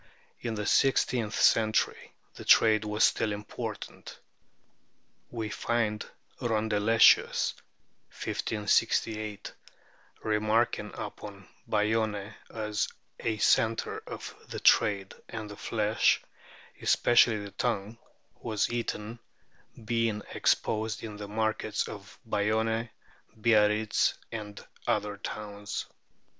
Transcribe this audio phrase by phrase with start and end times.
[0.39, 4.17] In the six teenth century the trade was still important.
[5.29, 6.03] We find
[6.39, 7.53] Rondeletius
[8.09, 9.53] (1568)
[10.23, 12.87] remarking upon Bayonne as
[13.19, 16.19] a centre of the trade, and the flesh,
[16.81, 17.99] especially the tongue,
[18.41, 19.19] was eaten,
[19.85, 22.89] being exposed in the markets of Bayonne,
[23.39, 25.85] Biarritz, and other towns.